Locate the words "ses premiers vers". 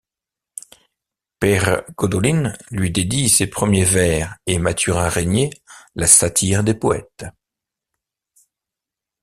3.29-4.35